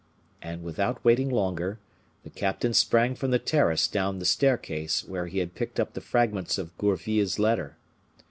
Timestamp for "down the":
3.87-4.25